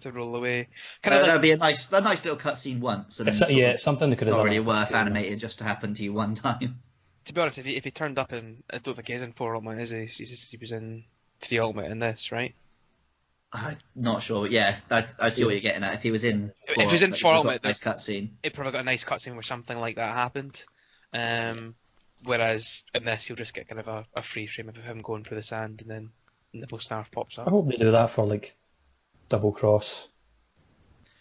to 0.00 0.10
roll 0.12 0.34
away. 0.34 0.64
Kind 1.02 1.12
Kind 1.12 1.14
of 1.20 1.26
that'd 1.26 1.42
be 1.42 1.52
a 1.52 1.56
nice, 1.56 1.92
a 1.92 2.00
nice 2.00 2.24
little 2.24 2.38
cutscene 2.38 2.80
once, 2.80 3.20
and 3.20 3.28
then 3.28 3.34
It's, 3.40 3.52
yeah, 3.52 3.70
of 3.74 3.80
something 3.80 4.10
that 4.10 4.16
could 4.16 4.26
have 4.28 4.32
not 4.36 4.38
done. 4.38 4.46
really 4.46 4.56
it. 4.56 4.64
worth 4.64 4.90
Yeah. 4.90 5.00
animating 5.00 5.38
just 5.38 5.58
to 5.58 5.64
happen 5.64 5.94
to 5.94 6.02
you 6.02 6.12
one 6.12 6.34
time. 6.46 6.80
To 7.28 7.34
be 7.34 7.42
honest, 7.42 7.58
if 7.58 7.66
he, 7.66 7.76
if 7.76 7.84
he 7.84 7.90
turned 7.90 8.18
up 8.18 8.32
in, 8.32 8.62
I 8.72 8.78
don't 8.78 8.94
think 8.94 9.08
he's 9.08 9.20
in 9.20 9.34
four 9.34 9.54
ultimate, 9.54 9.80
is 9.80 9.90
he? 9.90 10.06
He's 10.06 10.30
just, 10.30 10.50
he 10.50 10.56
was 10.56 10.72
in 10.72 11.04
three 11.40 11.58
ultimate 11.58 11.90
in 11.90 11.98
this, 11.98 12.32
right? 12.32 12.54
I'm 13.52 13.76
not 13.94 14.22
sure, 14.22 14.44
but 14.44 14.50
yeah, 14.50 14.76
I, 14.90 15.04
I 15.20 15.28
see 15.28 15.44
what 15.44 15.52
you're 15.52 15.60
getting 15.60 15.82
at. 15.82 15.92
If 15.92 16.02
he 16.02 16.10
was 16.10 16.24
in, 16.24 16.52
If 16.66 16.76
he 16.76 16.86
was 16.86 17.02
in 17.02 17.12
Fallout, 17.12 17.42
Fallout, 17.42 17.54
you've 17.54 17.62
got 17.62 17.64
mate, 17.64 17.64
a 17.64 17.68
nice 17.68 17.80
cutscene. 17.80 18.28
It 18.42 18.54
probably 18.54 18.72
got 18.72 18.80
a 18.80 18.84
nice 18.84 19.04
cutscene 19.04 19.34
where 19.34 19.42
something 19.42 19.78
like 19.78 19.96
that 19.96 20.14
happened. 20.14 20.64
Um, 21.12 21.74
whereas 22.24 22.84
in 22.94 23.04
this, 23.04 23.28
you'll 23.28 23.36
just 23.36 23.52
get 23.52 23.68
kind 23.68 23.80
of 23.80 23.88
a, 23.88 24.06
a 24.16 24.22
free 24.22 24.46
frame 24.46 24.70
of 24.70 24.76
him 24.76 25.02
going 25.02 25.24
through 25.24 25.36
the 25.36 25.42
sand 25.42 25.82
and 25.82 25.90
then 25.90 26.10
Nibelsnarf 26.54 27.10
pops 27.10 27.38
up. 27.38 27.46
I 27.46 27.50
hope 27.50 27.68
they 27.68 27.76
do 27.76 27.90
that 27.90 28.08
for 28.08 28.24
like 28.24 28.54
double 29.28 29.52
cross. 29.52 30.08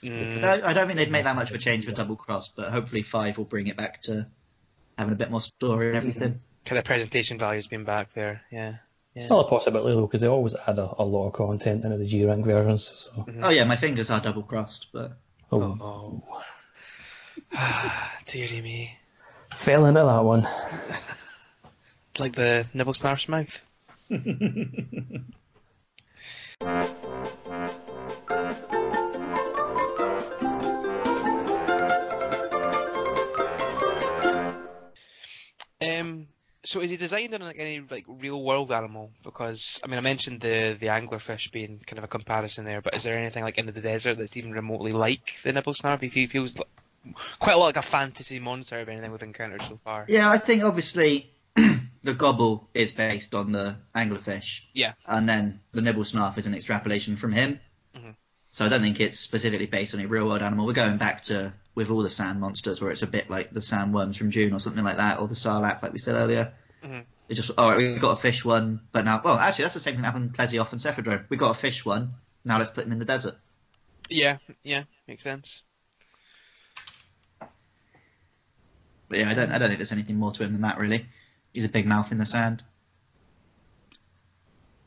Mm, 0.01 0.37
I 0.37 0.39
don't, 0.39 0.63
I 0.63 0.73
don't 0.73 0.87
think 0.87 0.99
they'd 0.99 1.11
make 1.11 1.25
that 1.25 1.35
much 1.35 1.49
of 1.49 1.55
a 1.57 1.59
change 1.59 1.85
for 1.85 1.91
Double 1.91 2.15
Cross, 2.15 2.53
but 2.55 2.71
hopefully 2.71 3.01
Five 3.01 3.37
will 3.37 3.45
bring 3.45 3.67
it 3.67 3.75
back 3.75 3.99
to 4.03 4.27
having 4.97 5.13
a 5.13 5.17
bit 5.17 5.31
more 5.31 5.41
story 5.41 5.87
and 5.87 5.97
mm-hmm. 5.97 6.09
everything. 6.09 6.41
kind 6.65 6.79
of 6.79 6.85
presentation 6.85 7.37
value's 7.37 7.67
been 7.67 7.83
back 7.83 8.13
there, 8.13 8.41
yeah. 8.51 8.75
It's 9.15 9.31
not 9.31 9.47
a 9.47 9.49
possibility 9.49 9.95
though, 9.95 10.05
because 10.05 10.21
they 10.21 10.27
always 10.27 10.55
add 10.67 10.77
a, 10.77 10.93
a 10.99 11.03
lot 11.03 11.27
of 11.27 11.33
content 11.33 11.83
into 11.83 11.97
the 11.97 12.05
G 12.05 12.23
rank 12.25 12.45
versions. 12.45 12.85
So, 12.85 13.23
mm-hmm. 13.23 13.43
Oh 13.43 13.49
yeah, 13.49 13.63
my 13.63 13.75
fingers 13.75 14.11
are 14.11 14.19
double 14.19 14.43
crossed, 14.43 14.87
but 14.93 15.17
oh, 15.51 15.77
Oh. 15.81 16.43
Dearie 18.27 18.61
me. 18.61 18.97
fell 19.53 19.85
into 19.85 20.01
that 20.01 20.23
one. 20.23 20.47
It's 22.11 22.19
like 22.19 22.35
the 22.35 22.67
Nibelsnarf's 22.73 23.27
mouth. 23.27 23.59
so 36.67 36.81
is 36.81 36.91
he 36.91 36.97
designed 36.97 37.33
in 37.33 37.41
like 37.41 37.55
any 37.57 37.79
like 37.79 38.03
real 38.07 38.43
world 38.43 38.74
animal? 38.74 39.12
Because 39.24 39.79
I 39.83 39.88
mean, 39.88 39.97
I 39.97 40.01
mentioned 40.01 40.41
the 40.41 40.75
the 40.79 40.88
anglerfish 40.88 41.50
being 41.51 41.79
kind 41.88 41.97
of 41.97 42.03
a 42.03 42.09
comparison 42.09 42.65
there, 42.65 42.81
but 42.81 42.93
is 42.93 43.03
there 43.03 43.17
anything 43.17 43.43
like 43.43 43.57
in 43.57 43.67
the 43.67 43.71
desert 43.71 44.17
that's 44.17 44.36
even 44.36 44.51
remotely 44.51 44.91
like 44.91 45.36
the 45.43 45.53
Nibelsnarf? 45.53 46.01
He 46.01 46.27
feels 46.27 46.57
like, 46.57 46.67
quite 47.39 47.53
a 47.53 47.57
lot 47.57 47.67
like 47.67 47.77
a 47.77 47.81
fantasy 47.81 48.39
monster 48.39 48.79
of 48.81 48.89
anything 48.89 49.12
we've 49.12 49.24
encountered 49.24 49.62
so 49.62 49.79
far. 49.86 50.05
yeah, 50.09 50.29
I 50.29 50.38
think 50.38 50.65
obviously 50.65 51.31
the 51.55 52.13
gobble 52.13 52.67
is 52.74 52.91
based 52.91 53.33
on 53.33 53.53
the 53.53 53.77
anglerfish. 53.95 54.62
Yeah. 54.74 54.93
And 55.05 55.27
then 55.27 55.62
the 55.71 55.79
Nibelsnarf 55.81 56.38
is 56.38 56.47
an 56.47 56.53
extrapolation 56.53 57.15
from 57.15 57.31
him. 57.31 57.62
Mhm. 57.95 58.15
So 58.57 58.65
I 58.65 58.69
don't 58.69 58.81
think 58.81 58.99
it's 58.99 59.19
specifically 59.19 59.67
based 59.67 59.93
on 59.93 59.99
a 59.99 60.07
real 60.07 60.25
world 60.25 60.41
animal. 60.41 60.65
We're 60.65 60.73
going 60.73 60.97
back 60.97 61.21
to 61.25 61.53
with 61.75 61.91
all 61.91 62.01
the 62.01 62.09
sand 62.09 62.39
monsters 62.39 62.81
where 62.81 62.89
it's 62.89 63.03
a 63.03 63.07
bit 63.07 63.29
like 63.29 63.51
the 63.51 63.59
sandworms 63.59 64.17
from 64.17 64.31
Dune 64.31 64.51
or 64.51 64.59
something 64.59 64.83
like 64.83 64.97
that, 64.97 65.19
or 65.19 65.27
the 65.27 65.35
sarlacc 65.35 65.83
like 65.83 65.93
we 65.93 65.99
said 65.99 66.15
earlier. 66.15 66.53
Mhm. 66.83 67.05
It's 67.29 67.39
just 67.39 67.51
all 67.55 67.69
right. 67.69 67.77
We've 67.77 68.01
got 68.01 68.17
a 68.17 68.19
fish 68.19 68.43
one, 68.43 68.81
but 68.91 69.05
now 69.05 69.21
well 69.23 69.37
actually 69.37 69.65
that's 69.65 69.75
the 69.75 69.79
same 69.79 69.93
thing 69.93 70.01
that 70.01 70.07
happened 70.07 70.29
in 70.29 70.33
Plesioth 70.33 70.71
and 70.71 70.81
Cephadrome. 70.81 71.25
We 71.29 71.37
got 71.37 71.51
a 71.51 71.53
fish 71.53 71.85
one. 71.85 72.15
Now 72.43 72.57
let's 72.57 72.71
put 72.71 72.85
them 72.85 72.93
in 72.93 72.97
the 72.97 73.05
desert. 73.05 73.35
Yeah, 74.09 74.37
yeah, 74.63 74.85
makes 75.07 75.21
sense. 75.21 75.61
But 79.07 79.19
yeah, 79.19 79.29
I 79.29 79.35
don't 79.35 79.51
I 79.51 79.59
don't 79.59 79.67
think 79.67 79.77
there's 79.77 79.91
anything 79.91 80.15
more 80.15 80.31
to 80.31 80.43
him 80.43 80.53
than 80.53 80.63
that 80.63 80.79
really. 80.79 81.05
He's 81.53 81.65
a 81.65 81.69
big 81.69 81.85
mouth 81.85 82.11
in 82.11 82.17
the 82.17 82.25
sand. 82.25 82.63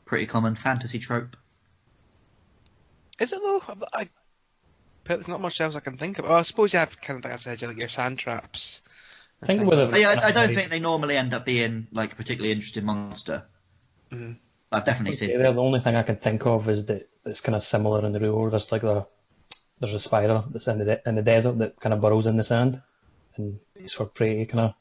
Pretty 0.03 0.25
common 0.25 0.55
fantasy 0.55 0.99
trope. 0.99 1.37
Is 3.21 3.31
it 3.33 3.39
though? 3.41 3.61
I, 3.93 4.01
I, 4.01 4.09
there's 5.05 5.27
not 5.27 5.41
much 5.41 5.61
else 5.61 5.75
I 5.75 5.79
can 5.79 5.97
think 5.97 6.19
of. 6.19 6.25
Oh, 6.25 6.33
I 6.33 6.41
suppose 6.41 6.73
you 6.73 6.79
have 6.79 6.99
kind 6.99 7.19
of 7.19 7.23
like 7.25 7.33
I 7.33 7.37
said, 7.37 7.61
you 7.61 7.67
like 7.67 7.77
your 7.77 7.89
sand 7.89 8.17
traps. 8.19 8.81
I 9.43 9.45
think 9.45 9.63
with 9.69 9.79
a- 9.79 9.99
yeah, 9.99 10.09
I, 10.09 10.27
I 10.27 10.31
don't 10.31 10.53
think 10.53 10.69
they 10.69 10.79
normally 10.79 11.17
end 11.17 11.33
up 11.33 11.45
being 11.45 11.87
like 11.91 12.13
a 12.13 12.15
particularly 12.15 12.51
interesting 12.51 12.85
monster. 12.85 13.43
But 14.09 14.35
I've 14.71 14.85
definitely 14.85 15.15
Okay, 15.15 15.27
seen. 15.33 15.39
the 15.39 15.47
only 15.61 15.79
thing 15.79 15.95
I 15.95 16.03
can 16.03 16.17
think 16.17 16.45
of 16.45 16.67
is 16.69 16.85
that 16.85 17.07
it's 17.25 17.41
kind 17.41 17.55
of 17.55 17.63
similar 17.63 18.05
in 18.05 18.11
the 18.11 18.19
real 18.19 18.35
world. 18.35 18.53
There's 18.53 18.71
like 18.71 18.81
the 18.81 19.05
there's 19.79 19.93
a 19.93 19.99
spider 19.99 20.43
that's 20.49 20.67
in 20.67 20.79
the 20.79 20.85
de- 20.85 21.09
in 21.09 21.15
the 21.15 21.21
desert 21.23 21.57
that 21.59 21.79
kind 21.79 21.93
of 21.93 22.01
burrows 22.01 22.27
in 22.27 22.37
the 22.37 22.43
sand, 22.43 22.81
and 23.35 23.59
it's 23.75 23.93
for 23.93 24.05
prey 24.05 24.45
kind 24.45 24.61
of. 24.61 24.73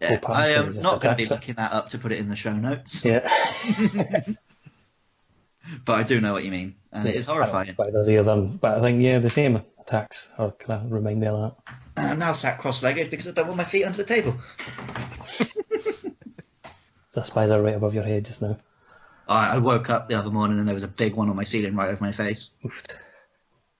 Yeah, 0.00 0.18
Full 0.18 0.34
I 0.34 0.48
am 0.50 0.80
not 0.80 1.00
going 1.02 1.16
to 1.16 1.22
be 1.22 1.28
looking 1.28 1.56
that 1.56 1.72
up 1.72 1.90
to 1.90 1.98
put 1.98 2.10
it 2.12 2.18
in 2.18 2.28
the 2.30 2.36
show 2.36 2.54
notes, 2.54 3.04
Yeah. 3.04 3.28
but 5.84 5.98
I 5.98 6.02
do 6.02 6.20
know 6.20 6.32
what 6.32 6.44
you 6.44 6.50
mean, 6.50 6.76
and 6.92 7.08
it 7.08 7.14
is 7.14 7.26
horrifying. 7.26 7.72
Spiders 7.72 8.08
either, 8.08 8.22
than- 8.22 8.56
but 8.56 8.78
I 8.78 8.80
think 8.80 9.02
yeah, 9.02 9.18
the 9.18 9.30
same 9.30 9.60
attacks 9.78 10.30
are 10.38 10.50
kind 10.52 10.86
of 10.86 10.92
remind 10.92 11.20
me 11.20 11.26
of 11.26 11.54
that. 11.56 11.74
I'm 11.96 12.18
now 12.18 12.32
sat 12.32 12.58
cross-legged 12.58 13.10
because 13.10 13.28
I 13.28 13.32
don't 13.32 13.46
want 13.46 13.58
my 13.58 13.64
feet 13.64 13.84
under 13.84 13.98
the 13.98 14.04
table. 14.04 14.36
There's 15.38 16.04
a 17.14 17.24
spider 17.24 17.60
right 17.60 17.74
above 17.74 17.94
your 17.94 18.04
head 18.04 18.24
just 18.24 18.40
now. 18.40 18.58
I, 19.28 19.56
I 19.56 19.58
woke 19.58 19.90
up 19.90 20.08
the 20.08 20.14
other 20.16 20.30
morning 20.30 20.58
and 20.58 20.66
there 20.68 20.74
was 20.74 20.84
a 20.84 20.88
big 20.88 21.14
one 21.14 21.28
on 21.28 21.36
my 21.36 21.44
ceiling 21.44 21.74
right 21.76 21.88
over 21.90 22.02
my 22.02 22.12
face. 22.12 22.54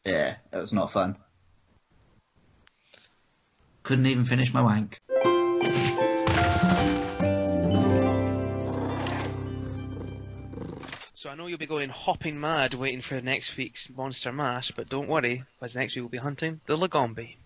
Yeah, 0.05 0.37
that 0.51 0.61
was 0.61 0.73
not 0.73 0.91
fun. 0.91 1.17
Couldn't 3.83 4.07
even 4.07 4.25
finish 4.25 4.53
my 4.53 4.63
wank. 4.63 5.01
Know 11.41 11.47
you'll 11.47 11.59
be 11.59 11.67
going 11.67 11.89
hopping 11.89 12.39
mad 12.39 12.75
waiting 12.75 13.01
for 13.01 13.19
next 13.23 13.57
week's 13.57 13.89
Monster 13.89 14.31
Mash, 14.31 14.73
but 14.73 14.91
don't 14.91 15.09
worry, 15.09 15.43
because 15.59 15.75
next 15.75 15.97
week 15.97 16.03
we'll 16.03 16.11
be 16.11 16.19
hunting 16.19 16.61
the 16.67 16.77
Lagombi. 16.77 17.37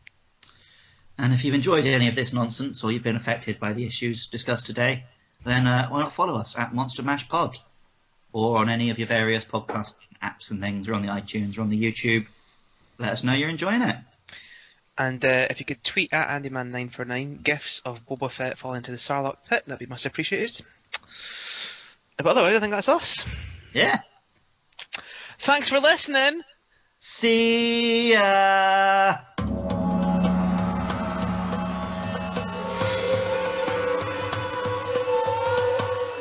And 1.16 1.32
if 1.32 1.44
you've 1.44 1.54
enjoyed 1.54 1.86
any 1.86 2.08
of 2.08 2.16
this 2.16 2.32
nonsense 2.32 2.82
or 2.82 2.90
you've 2.90 3.04
been 3.04 3.14
affected 3.14 3.60
by 3.60 3.72
the 3.72 3.86
issues 3.86 4.26
discussed 4.26 4.66
today, 4.66 5.04
then 5.44 5.68
uh, 5.68 5.88
why 5.88 6.00
not 6.00 6.12
follow 6.12 6.34
us 6.34 6.58
at 6.58 6.74
Monster 6.74 7.04
Mash 7.04 7.28
Pod 7.28 7.56
or 8.32 8.58
on 8.58 8.68
any 8.68 8.90
of 8.90 8.98
your 8.98 9.06
various 9.06 9.44
podcast 9.44 9.94
apps 10.20 10.50
and 10.50 10.60
things, 10.60 10.88
or 10.88 10.94
on 10.94 11.02
the 11.02 11.08
iTunes 11.08 11.56
or 11.56 11.60
on 11.60 11.70
the 11.70 11.80
YouTube. 11.80 12.26
Let 12.98 13.12
us 13.12 13.22
know 13.22 13.32
you're 13.32 13.48
enjoying 13.48 13.82
it. 13.82 13.96
And 14.98 15.24
uh, 15.24 15.46
if 15.50 15.60
you 15.60 15.66
could 15.66 15.84
tweet 15.84 16.12
at 16.12 16.42
Andyman949 16.42 17.44
gifs 17.44 17.80
of 17.84 18.04
Boba 18.06 18.28
Fett 18.28 18.58
falling 18.58 18.78
into 18.78 18.90
the 18.90 18.96
Sarlacc 18.96 19.36
pit, 19.48 19.62
that'd 19.66 19.78
be 19.78 19.86
much 19.86 20.04
appreciated. 20.04 20.60
But 22.16 22.26
otherwise, 22.26 22.56
I 22.56 22.60
think 22.60 22.72
that's 22.72 22.88
us. 22.88 23.24
Yeah. 23.74 24.00
Thanks 25.40 25.68
for 25.68 25.80
listening. 25.80 26.40
See 26.98 28.12
ya. 28.12 29.16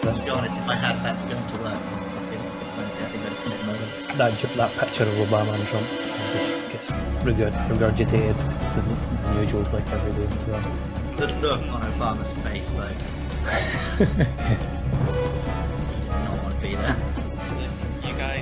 To 0.02 0.10
be 0.20 0.30
honest, 0.30 0.54
I 0.68 0.76
had 0.76 0.98
that 1.04 1.18
to 1.22 1.28
go 1.30 1.36
into 1.38 1.58
work, 1.62 1.80
honestly, 2.76 3.06
I 3.06 3.08
think 3.10 3.24
I'd 3.24 3.38
commit 3.44 3.62
murder. 3.66 3.88
That 4.18 4.32
that 4.58 4.72
picture 4.80 5.04
of 5.04 5.10
Obama 5.30 5.52
and 5.54 5.68
Trump 5.68 5.88
just 6.34 6.50
gets 6.72 6.88
regurg- 7.24 7.62
regurgitated 7.70 8.38
with 8.76 8.86
the 9.24 9.30
new 9.36 9.46
joke 9.46 9.72
like 9.72 9.88
every 9.92 10.12
day 10.14 10.24
into 10.24 10.46
that. 10.52 10.66
The 11.18 11.28
look 11.40 11.62
on 11.70 11.82
Obama's 11.84 12.32
face, 12.44 12.74
though. 12.74 12.96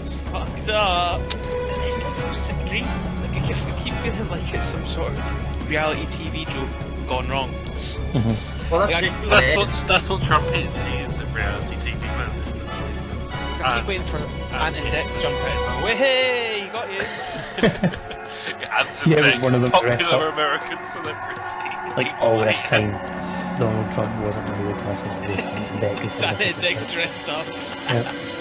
You 0.02 0.08
guys 0.10 0.14
fucked 0.32 0.70
up. 0.70 1.22
It's 1.22 2.24
a 2.30 2.34
sick 2.36 2.56
dream. 2.68 2.86
Like, 2.86 3.32
I 3.32 3.48
keep, 3.48 3.56
I 3.58 3.82
keep 3.84 3.94
feeling 3.96 4.30
like 4.30 4.54
it's 4.54 4.66
some 4.68 4.86
sort 4.88 5.12
of 5.12 5.70
reality 5.70 6.06
TV 6.06 6.46
joke 6.50 7.08
gone 7.08 7.28
wrong. 7.30 7.50
Mm-hmm. 7.52 8.72
Well, 8.72 8.88
that's, 8.88 8.94
I- 9.06 9.10
what 9.10 9.30
That's 9.30 9.48
it 9.50 9.58
what 9.58 9.68
is. 9.68 9.84
that's 9.86 10.10
what 10.10 10.22
Trump 10.24 10.46
is. 10.56 10.76
He 10.84 10.98
is 11.00 11.20
a 11.20 11.26
reality 11.28 11.76
TV 11.76 12.00
man. 12.02 12.32
That's 12.46 12.82
what 12.82 12.90
he's 12.92 13.02
doing. 13.02 13.28
I 13.32 13.58
keep 13.58 13.66
And- 13.66 13.88
waiting 13.88 14.08
for 14.08 14.18
Ant 14.56 14.76
and 14.76 14.86
Dec 14.88 15.16
to 15.16 15.22
jump 15.22 15.36
out. 15.36 15.46
and 15.76 15.82
go, 15.84 15.96
Hey, 15.96 16.66
you 16.66 16.72
got 16.72 16.88
his. 16.88 17.36
Anson 18.72 19.12
Yeah, 19.12 19.22
Beck, 19.22 19.42
one 19.42 19.54
of 19.56 19.62
them 19.66 19.72
dressed 19.82 20.04
popular 20.04 20.28
up. 20.30 20.34
American 20.34 20.78
celebrity. 20.92 21.42
Like 21.98 22.14
all 22.22 22.40
this 22.40 22.64
time, 22.64 22.92
Donald 23.60 23.94
Trump 23.94 24.24
wasn't 24.24 24.48
a 24.50 24.54
real 24.64 24.76
person. 24.78 25.10
and 25.10 25.82
Dec 25.82 26.06
is 26.06 26.22
Ant 26.24 26.40
and 26.42 26.56
Dec 26.56 26.92
dressed 26.94 27.28
up. 27.30 27.46
He 27.46 28.41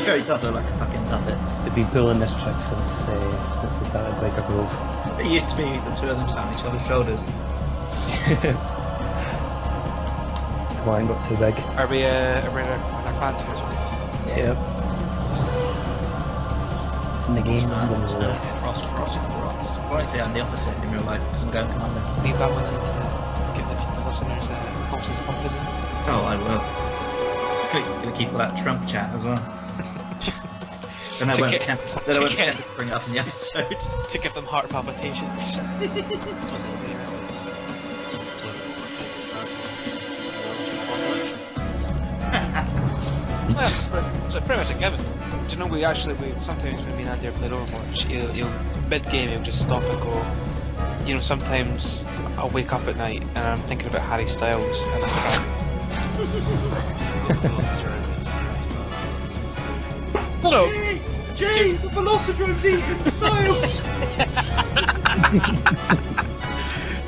very 0.00 0.22
does 0.22 0.42
look 0.42 0.54
like 0.54 0.64
a 0.64 0.78
fucking 0.78 1.04
puppet. 1.06 1.38
They've 1.64 1.74
been 1.74 1.88
pulling 1.88 2.18
this 2.18 2.32
trick 2.42 2.60
since 2.60 3.02
uh, 3.08 3.60
since 3.60 3.76
they 3.76 3.84
started 3.86 4.14
Byker 4.16 4.46
Grove. 4.46 5.20
It 5.20 5.26
used 5.30 5.50
to 5.50 5.56
be 5.56 5.64
the 5.64 5.94
two 5.94 6.08
of 6.08 6.18
them 6.18 6.28
sat 6.28 6.46
on 6.46 6.54
each 6.54 6.64
other's 6.64 6.86
shoulders. 6.86 7.26
Mine 10.86 11.06
got 11.06 11.24
too 11.24 11.36
big. 11.36 11.54
Are 11.78 11.86
we, 11.86 12.02
uh, 12.02 12.42
are 12.42 12.54
we 12.54 12.62
on 12.62 12.68
our 13.06 13.14
plans 13.14 13.40
for 13.42 13.50
this 13.50 13.60
one? 13.60 13.72
Yep. 14.34 14.56
In 17.28 17.34
the 17.34 17.42
game, 17.42 17.70
I'm 17.70 17.88
going 17.88 18.08
to 18.08 18.14
work. 18.18 18.40
Cross, 18.62 18.86
cross, 18.86 19.16
cross. 19.16 19.78
Likely 19.92 20.20
I'm 20.20 20.34
the 20.34 20.40
opposite 20.40 20.76
in 20.82 20.90
real 20.90 21.04
life 21.04 21.22
because 21.26 21.44
I'm 21.44 21.50
going 21.52 21.70
commando. 21.70 22.00
Leave 22.24 22.38
that 22.38 22.50
one 22.50 22.64
and 22.64 22.76
uh, 22.76 23.54
give 23.54 23.68
the, 23.68 23.74
the 23.78 24.02
listeners 24.08 24.48
uh, 24.50 24.88
boxes 24.90 25.20
pumping. 25.20 25.54
Oh, 26.10 26.24
I 26.26 26.36
will. 26.36 26.60
Good, 27.70 27.84
gonna 28.02 28.16
keep 28.16 28.32
that 28.32 28.60
Trump 28.60 28.88
chat 28.88 29.14
as 29.14 29.24
well. 29.24 29.61
Then 31.18 31.30
I 31.30 31.40
won't 31.40 31.52
get- 31.52 31.66
then 32.06 32.16
I 32.16 32.20
won't 32.20 32.36
get- 32.36 32.56
to 32.56 32.62
bring 32.76 32.88
it 32.88 32.94
up 32.94 33.06
in 33.06 33.12
the 33.14 33.20
episode. 33.20 33.76
to 34.10 34.18
give 34.18 34.34
them 34.34 34.44
heart 34.44 34.68
palpitations. 34.70 35.58
well, 43.54 44.30
so 44.30 44.40
pretty 44.40 44.60
much 44.62 44.70
a 44.70 44.74
given. 44.78 45.00
Do 45.48 45.56
you 45.56 45.56
know 45.58 45.66
we 45.66 45.84
actually 45.84 46.14
we 46.14 46.32
sometimes 46.40 46.84
when 46.86 46.96
me 46.96 47.02
and 47.02 47.10
Andy 47.10 47.28
are 47.28 47.32
playing 47.32 47.52
Overwatch, 47.52 48.08
you 48.34 48.44
will 48.44 48.52
mid 48.88 49.04
game 49.10 49.30
you'll 49.30 49.42
just 49.42 49.62
stop 49.62 49.82
and 49.82 50.00
go. 50.00 50.24
You 51.06 51.14
know, 51.16 51.20
sometimes 51.20 52.04
I'll 52.36 52.50
wake 52.50 52.72
up 52.72 52.86
at 52.86 52.96
night 52.96 53.22
and 53.22 53.38
I'm 53.38 53.60
thinking 53.62 53.88
about 53.88 54.02
Harry 54.02 54.28
Styles 54.28 54.84
and 54.84 55.04
I'm 55.04 55.62
No, 60.42 60.50
no. 60.50 60.91
Gee, 61.42 61.72
the 61.72 61.88
Velociraptor's 61.88 62.64
even 62.64 63.04
styles! 63.04 63.80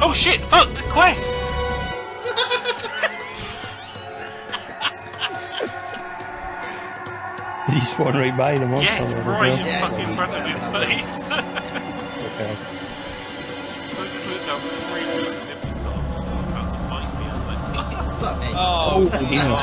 Oh 0.02 0.12
shit! 0.12 0.40
Fuck 0.40 0.68
the 0.74 0.82
quest! 0.90 1.24
Did 7.66 7.74
you 7.74 7.80
spawn 7.80 8.14
right 8.14 8.36
by 8.36 8.58
the 8.58 8.66
monster? 8.66 8.84
Yes, 8.86 9.12
or 9.12 9.16
right 9.22 9.58
in? 9.58 9.66
Yeah, 9.66 9.88
fucking 9.88 10.06
yeah, 10.06 10.14
front 10.16 10.32
yeah. 10.32 10.44
of 10.44 10.46
his 10.50 10.64
face. 10.74 11.30
Okay. 11.30 12.52
I 13.90 14.04
just 14.04 14.26
looked 14.28 14.46
down 14.46 14.60
the 14.60 14.68
screen 14.68 15.08
and 15.08 15.24
the 15.24 15.30
nipple 15.46 15.72
stop 15.72 16.12
just 16.12 16.26
sort 16.28 16.40
of 16.40 16.46
about 16.50 16.68
to 16.72 16.78
bite 16.90 17.12
me. 17.18 17.24
I'm 17.26 17.40
like, 17.46 17.62
Fuck 18.20 18.36
me. 18.40 18.48
Oh, 18.52 19.08
Oh, 19.12 19.20
yeah. 19.30 19.56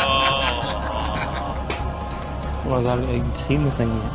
oh. 2.65 2.69
Well, 2.69 2.87
I've 2.87 3.09
I'd 3.09 3.37
seen 3.37 3.63
the 3.65 3.71
thing 3.71 3.93
yet. 3.93 4.11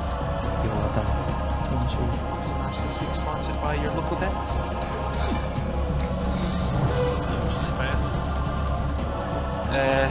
Sponsored 4.07 4.23
by 7.77 7.87
your. 7.87 7.99
Uh, 9.71 10.09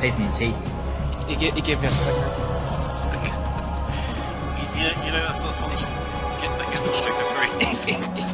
Pays 0.00 0.16
me 0.16 0.24
in 0.26 0.32
teeth. 0.34 0.56
he, 1.28 1.34
ga- 1.36 1.50
he 1.52 1.60
gave 1.60 1.80
me 1.80 1.88
a 1.88 1.90
sticker. 1.90 2.10
You, 4.76 4.86
you 5.04 5.12
know 5.12 5.20
that's 5.26 5.38
not 5.40 5.54
sponsored. 5.54 5.88
You 5.90 6.40
get 6.40 6.52
that 6.58 6.68
good 6.72 6.94
sticker 6.94 7.26
free. 7.36 7.50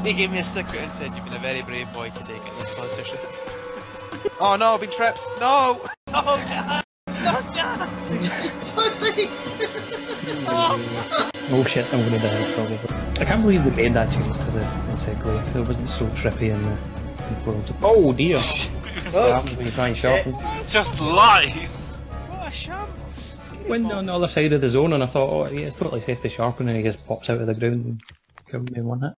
he 0.11 0.13
gave 0.17 0.31
me 0.31 0.39
a 0.39 0.45
sticker 0.45 0.79
and 0.79 0.91
said, 0.93 1.13
"You've 1.15 1.25
been 1.25 1.35
a 1.35 1.39
very 1.41 1.63
brave 1.63 1.93
boy 1.93 2.09
today, 2.11 2.35
get 2.37 2.55
this 2.61 2.71
sponsorship." 2.71 3.21
oh 4.41 4.57
no, 4.57 4.75
I've 4.75 4.81
been 4.81 4.91
trapped. 4.91 5.19
No, 5.41 5.81
no, 6.13 6.39
John, 6.49 6.83
no, 7.09 7.33
John. 7.55 7.89
Oh 11.49 11.65
shit, 11.67 11.93
I'm 11.93 12.01
gonna 12.05 12.19
die 12.19 12.53
probably. 12.55 12.96
I 13.19 13.25
can't 13.25 13.41
believe 13.41 13.65
they 13.65 13.83
made 13.83 13.95
that 13.95 14.13
change 14.13 14.37
to 14.37 14.51
the 14.51 14.91
encyclopedia. 14.91 15.63
It 15.63 15.69
wasn't 15.69 15.89
so 15.89 16.07
trippy 16.09 16.51
in 16.51 16.63
the, 16.63 16.71
in 16.71 17.35
the 17.35 17.41
forums. 17.41 17.73
Oh 17.83 18.13
dear! 18.13 18.39
What 19.07 19.15
oh. 19.15 19.33
happens 19.35 19.57
when 19.57 19.67
you 19.67 19.73
try 19.73 19.89
and 19.89 19.97
sharpen? 19.97 20.35
It's 20.39 20.73
just 20.73 21.01
lies. 21.01 21.97
What 22.29 22.53
a! 22.53 22.71
Cardinals. 22.71 23.37
Went 23.69 23.93
on 23.93 24.07
the 24.07 24.13
other 24.13 24.29
side 24.29 24.53
of 24.53 24.61
the 24.61 24.69
zone, 24.69 24.93
and 24.93 25.03
I 25.03 25.07
thought, 25.07 25.31
oh, 25.31 25.49
yeah, 25.51 25.67
it's 25.67 25.77
totally 25.77 26.01
safe 26.01 26.21
to 26.23 26.29
sharpen, 26.29 26.69
and 26.69 26.77
he 26.77 26.83
just 26.83 27.05
pops 27.07 27.31
out 27.31 27.41
of 27.41 27.47
the 27.47 27.55
ground 27.55 27.85
and 27.85 28.01
killed 28.51 28.71
me 28.73 28.79
in 28.79 28.87
one 28.87 29.01
hit. 29.01 29.13